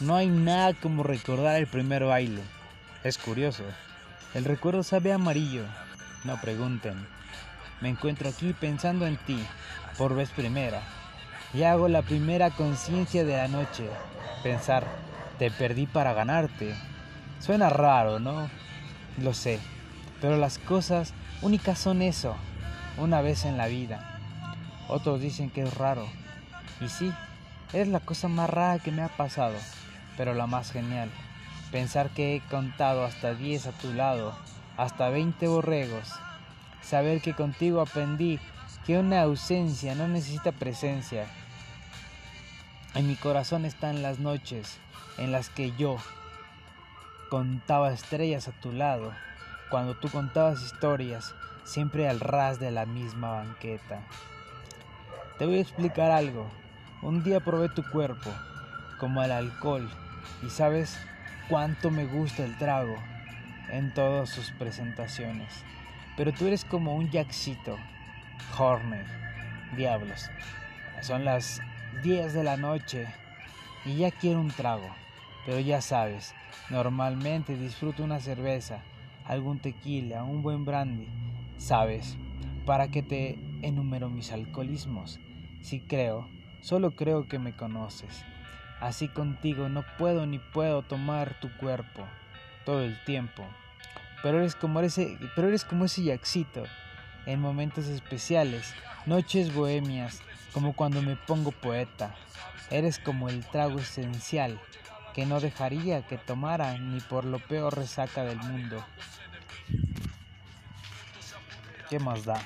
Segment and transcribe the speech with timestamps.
[0.00, 2.40] No hay nada como recordar el primer baile.
[3.04, 3.64] Es curioso.
[4.32, 5.64] El recuerdo sabe amarillo.
[6.24, 7.06] No pregunten.
[7.82, 9.38] Me encuentro aquí pensando en ti,
[9.98, 10.80] por vez primera.
[11.52, 13.90] Y hago la primera conciencia de la noche.
[14.42, 14.86] Pensar,
[15.38, 16.74] te perdí para ganarte.
[17.38, 18.48] Suena raro, ¿no?
[19.18, 19.60] Lo sé.
[20.22, 21.12] Pero las cosas
[21.42, 22.36] únicas son eso.
[22.96, 24.18] Una vez en la vida.
[24.88, 26.08] Otros dicen que es raro.
[26.80, 27.12] Y sí,
[27.74, 29.56] es la cosa más rara que me ha pasado
[30.20, 31.08] pero la más genial.
[31.72, 34.34] Pensar que he contado hasta 10 a tu lado,
[34.76, 36.12] hasta 20 borregos.
[36.82, 38.38] Saber que contigo aprendí
[38.84, 41.24] que una ausencia no necesita presencia.
[42.92, 44.76] En mi corazón están las noches
[45.16, 45.96] en las que yo
[47.30, 49.14] contaba estrellas a tu lado,
[49.70, 54.02] cuando tú contabas historias, siempre al ras de la misma banqueta.
[55.38, 56.46] Te voy a explicar algo.
[57.00, 58.28] Un día probé tu cuerpo,
[58.98, 59.88] como el alcohol,
[60.42, 60.98] y sabes
[61.48, 63.02] cuánto me gusta el trago
[63.68, 65.64] en todas sus presentaciones.
[66.16, 67.76] Pero tú eres como un jackcito.
[68.58, 69.06] Horner.
[69.76, 70.30] Diablos.
[71.02, 71.60] Son las
[72.02, 73.06] 10 de la noche
[73.84, 74.88] y ya quiero un trago.
[75.46, 76.34] Pero ya sabes,
[76.68, 78.82] normalmente disfruto una cerveza,
[79.24, 81.08] algún tequila, un buen brandy.
[81.56, 82.16] ¿Sabes?
[82.66, 85.18] ¿Para que te enumero mis alcoholismos?
[85.62, 86.28] Si creo,
[86.60, 88.24] solo creo que me conoces.
[88.80, 92.06] Así contigo no puedo ni puedo tomar tu cuerpo
[92.64, 93.46] todo el tiempo.
[94.22, 96.64] Pero eres como ese, pero eres como ese yaxito
[97.26, 98.74] en momentos especiales,
[99.06, 102.14] noches bohemias, como cuando me pongo poeta.
[102.70, 104.60] Eres como el trago esencial
[105.14, 108.84] que no dejaría que tomara ni por lo peor resaca del mundo.
[111.88, 112.40] ¿Qué más da?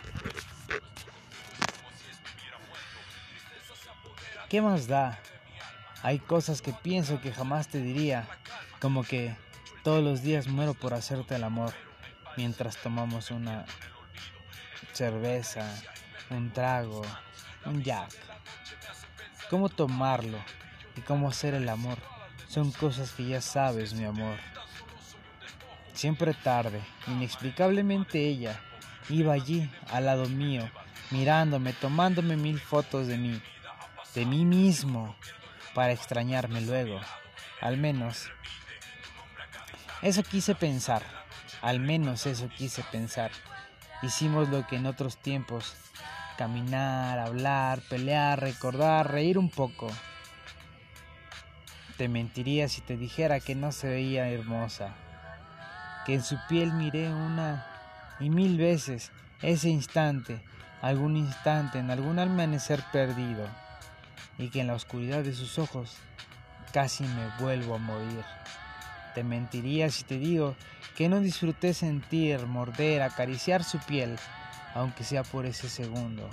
[4.48, 5.18] ¿Qué más da?
[6.05, 8.28] Hay cosas que pienso que jamás te diría,
[8.78, 9.34] como que
[9.83, 11.72] todos los días muero por hacerte el amor,
[12.36, 13.64] mientras tomamos una
[14.92, 15.67] cerveza,
[16.28, 17.01] un trago,
[17.64, 18.11] un jack.
[19.48, 20.36] Cómo tomarlo
[20.95, 21.96] y cómo hacer el amor
[22.48, 24.36] son cosas que ya sabes, mi amor.
[25.95, 28.61] Siempre tarde, inexplicablemente ella
[29.08, 30.70] iba allí al lado mío,
[31.11, 33.40] mirándome, tomándome mil fotos de mí,
[34.14, 35.17] de mí mismo,
[35.74, 37.01] para extrañarme luego.
[37.61, 38.30] Al menos.
[40.02, 41.02] Eso quise pensar.
[41.61, 43.30] Al menos eso quise pensar.
[44.02, 45.74] Hicimos lo que en otros tiempos.
[46.39, 49.89] Caminar, hablar, pelear, recordar, reír un poco.
[51.96, 54.95] Te mentiría si te dijera que no se veía hermosa.
[56.07, 57.67] Que en su piel miré una
[58.20, 59.11] y mil veces
[59.42, 60.42] ese instante,
[60.83, 63.48] algún instante en algún amanecer perdido
[64.39, 65.96] y que en la oscuridad de sus ojos
[66.72, 68.24] casi me vuelvo a morir.
[69.14, 70.56] Te mentiría si te digo
[70.96, 74.17] que no disfruté sentir, morder, acariciar su piel,
[74.74, 76.28] aunque sea por ese segundo.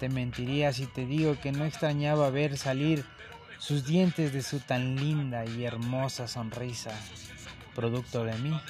[0.00, 3.04] Te mentiría si te digo que no extrañaba ver salir
[3.58, 6.90] sus dientes de su tan linda y hermosa sonrisa,
[7.74, 8.60] producto de mí.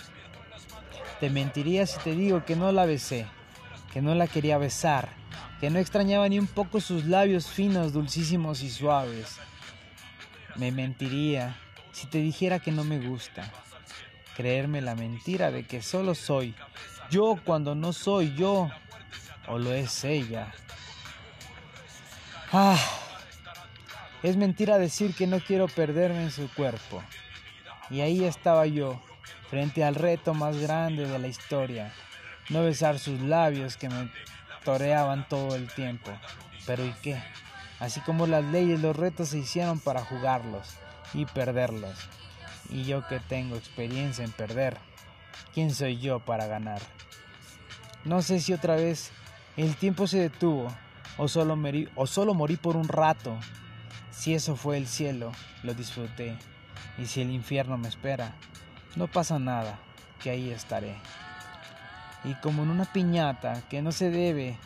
[1.20, 3.26] Te mentiría si te digo que no la besé,
[3.92, 5.08] que no la quería besar,
[5.60, 9.38] que no extrañaba ni un poco sus labios finos, dulcísimos y suaves.
[10.56, 11.56] Me mentiría
[11.92, 13.50] si te dijera que no me gusta.
[14.36, 16.54] Creerme la mentira de que solo soy
[17.10, 18.70] yo cuando no soy yo,
[19.46, 20.52] o lo es ella.
[22.52, 22.78] Ah,
[24.22, 27.02] es mentira decir que no quiero perderme en su cuerpo.
[27.90, 29.00] Y ahí estaba yo,
[29.50, 31.92] frente al reto más grande de la historia,
[32.48, 34.10] no besar sus labios que me
[34.66, 36.10] toreaban todo el tiempo.
[36.66, 37.22] Pero ¿y qué?
[37.78, 40.74] Así como las leyes, los retos se hicieron para jugarlos
[41.14, 41.96] y perderlos.
[42.68, 44.76] Y yo que tengo experiencia en perder,
[45.54, 46.82] ¿quién soy yo para ganar?
[48.04, 49.12] No sé si otra vez
[49.56, 50.74] el tiempo se detuvo
[51.16, 53.38] o solo, morí, o solo morí por un rato.
[54.10, 55.30] Si eso fue el cielo,
[55.62, 56.36] lo disfruté.
[56.98, 58.34] Y si el infierno me espera,
[58.96, 59.78] no pasa nada,
[60.20, 60.96] que ahí estaré
[62.26, 64.58] y como en una piñata que no se debe,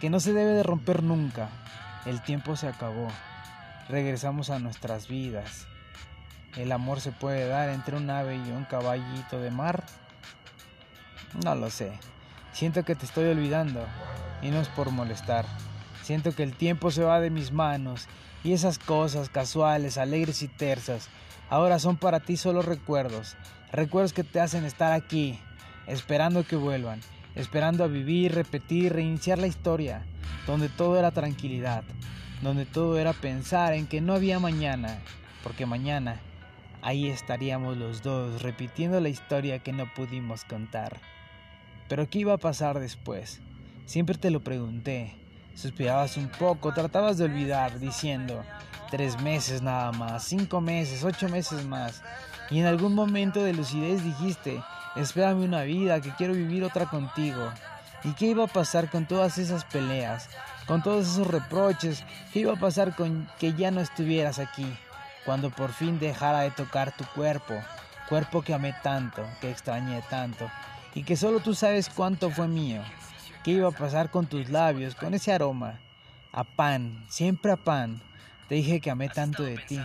[0.00, 1.48] que no se debe de romper nunca.
[2.04, 3.08] El tiempo se acabó.
[3.88, 5.66] Regresamos a nuestras vidas.
[6.56, 9.84] El amor se puede dar entre un ave y un caballito de mar.
[11.44, 11.92] No lo sé.
[12.52, 13.84] Siento que te estoy olvidando
[14.42, 15.44] y no es por molestar.
[16.02, 18.06] Siento que el tiempo se va de mis manos
[18.44, 21.08] y esas cosas casuales, alegres y tersas
[21.48, 23.36] ahora son para ti solo recuerdos.
[23.72, 25.38] Recuerdos que te hacen estar aquí,
[25.86, 27.00] esperando que vuelvan,
[27.34, 30.04] esperando a vivir, repetir, reiniciar la historia,
[30.46, 31.84] donde todo era tranquilidad,
[32.42, 34.98] donde todo era pensar en que no había mañana,
[35.42, 36.20] porque mañana
[36.82, 41.00] ahí estaríamos los dos repitiendo la historia que no pudimos contar.
[41.88, 43.40] Pero ¿qué iba a pasar después?
[43.86, 45.14] Siempre te lo pregunté.
[45.54, 48.44] Suspirabas un poco, tratabas de olvidar, diciendo,
[48.90, 52.02] tres meses nada más, cinco meses, ocho meses más.
[52.50, 54.60] Y en algún momento de lucidez dijiste,
[54.96, 57.50] espérame una vida, que quiero vivir otra contigo.
[58.04, 60.28] ¿Y qué iba a pasar con todas esas peleas,
[60.66, 62.04] con todos esos reproches?
[62.32, 64.66] ¿Qué iba a pasar con que ya no estuvieras aquí?
[65.24, 67.54] Cuando por fin dejara de tocar tu cuerpo,
[68.08, 70.50] cuerpo que amé tanto, que extrañé tanto,
[70.94, 72.82] y que solo tú sabes cuánto fue mío.
[73.42, 75.78] ¿Qué iba a pasar con tus labios, con ese aroma?
[76.32, 78.00] A pan, siempre a pan.
[78.48, 79.80] Te dije que amé tanto de ti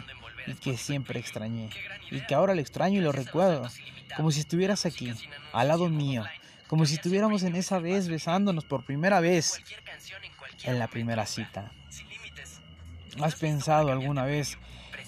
[0.47, 1.69] y que siempre extrañé,
[2.09, 3.67] y que ahora lo extraño y lo recuerdo,
[4.15, 5.13] como si estuvieras aquí,
[5.53, 6.25] al lado mío,
[6.67, 9.61] como si estuviéramos en esa vez besándonos por primera vez,
[10.63, 11.71] en la primera cita.
[13.21, 14.57] ¿Has pensado alguna vez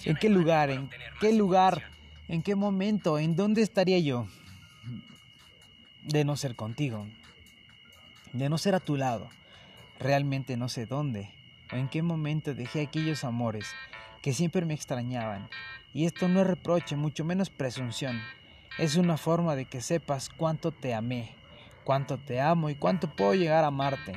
[0.03, 0.89] en qué lugar, en
[1.19, 1.83] qué lugar,
[2.27, 4.27] en qué momento, en dónde estaría yo
[6.03, 7.07] de no ser contigo,
[8.33, 9.29] de no ser a tu lado?
[9.99, 11.31] Realmente no sé dónde
[11.71, 13.67] o en qué momento dejé aquellos amores
[14.23, 15.49] que siempre me extrañaban.
[15.93, 18.19] Y esto no es reproche, mucho menos presunción.
[18.79, 21.35] Es una forma de que sepas cuánto te amé,
[21.83, 24.13] cuánto te amo y cuánto puedo llegar a amarte.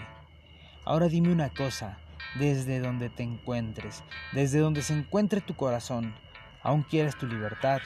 [0.84, 1.98] Ahora dime una cosa,
[2.36, 6.14] desde donde te encuentres, desde donde se encuentre tu corazón,
[6.62, 7.80] aún quieres tu libertad,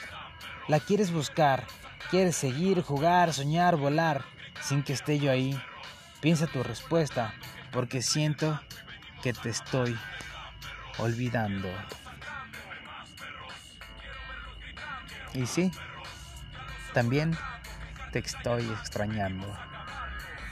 [0.67, 1.65] la quieres buscar,
[2.11, 4.23] quieres seguir, jugar, soñar, volar,
[4.61, 5.59] sin que esté yo ahí.
[6.21, 7.33] Piensa tu respuesta,
[7.71, 8.61] porque siento
[9.23, 9.97] que te estoy
[10.99, 11.67] olvidando.
[15.33, 15.71] Y sí,
[16.93, 17.37] también
[18.11, 19.47] te estoy extrañando.